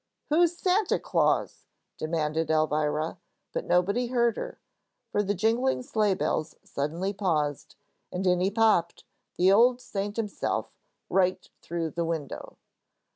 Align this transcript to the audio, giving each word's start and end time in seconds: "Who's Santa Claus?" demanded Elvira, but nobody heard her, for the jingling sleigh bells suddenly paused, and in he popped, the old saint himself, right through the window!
"Who's 0.29 0.57
Santa 0.57 0.97
Claus?" 0.97 1.67
demanded 1.99 2.49
Elvira, 2.49 3.19
but 3.53 3.65
nobody 3.65 4.07
heard 4.07 4.35
her, 4.35 4.59
for 5.11 5.21
the 5.21 5.35
jingling 5.35 5.83
sleigh 5.83 6.15
bells 6.15 6.55
suddenly 6.63 7.13
paused, 7.13 7.75
and 8.11 8.25
in 8.25 8.39
he 8.39 8.49
popped, 8.49 9.03
the 9.35 9.51
old 9.51 9.79
saint 9.79 10.17
himself, 10.17 10.73
right 11.07 11.47
through 11.61 11.91
the 11.91 12.03
window! 12.03 12.57